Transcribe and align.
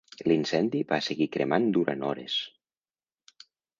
L'incendi 0.29 0.81
va 0.93 0.99
seguir 1.09 1.27
cremant 1.35 1.67
durant 1.77 2.07
hores. 2.09 2.39